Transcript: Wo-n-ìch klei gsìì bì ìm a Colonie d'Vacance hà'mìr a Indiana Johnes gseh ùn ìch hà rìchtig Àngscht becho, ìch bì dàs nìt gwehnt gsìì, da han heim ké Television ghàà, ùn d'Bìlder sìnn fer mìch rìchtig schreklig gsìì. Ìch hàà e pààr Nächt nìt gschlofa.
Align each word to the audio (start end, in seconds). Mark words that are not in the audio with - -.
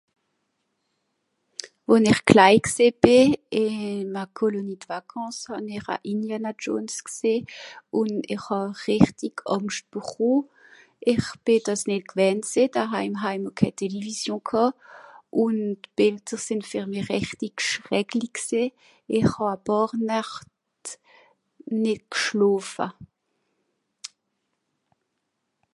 Wo-n-ìch 1.87 2.23
klei 2.29 2.57
gsìì 2.67 2.87
bì 3.01 3.15
ìm 3.63 4.11
a 4.21 4.23
Colonie 4.37 4.79
d'Vacance 4.81 5.41
hà'mìr 5.49 5.85
a 5.93 5.95
Indiana 6.13 6.51
Johnes 6.61 6.97
gseh 7.09 7.41
ùn 7.99 8.11
ìch 8.33 8.45
hà 8.47 8.59
rìchtig 8.83 9.35
Àngscht 9.55 9.85
becho, 9.93 10.31
ìch 11.13 11.29
bì 11.43 11.53
dàs 11.65 11.81
nìt 11.89 12.03
gwehnt 12.11 12.43
gsìì, 12.49 12.63
da 12.75 12.81
han 12.93 13.11
heim 13.23 13.43
ké 13.59 13.67
Television 13.81 14.39
ghàà, 14.49 14.65
ùn 15.43 15.55
d'Bìlder 15.83 16.39
sìnn 16.47 16.61
fer 16.69 16.85
mìch 16.91 17.07
rìchtig 17.11 17.55
schreklig 17.69 18.33
gsìì. 18.37 18.63
Ìch 19.17 19.31
hàà 19.35 19.53
e 19.57 19.61
pààr 19.67 19.89
Nächt 20.09 20.41
nìt 21.83 22.01
gschlofa. 22.13 22.87